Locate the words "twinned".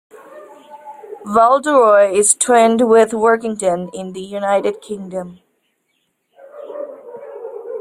2.33-2.89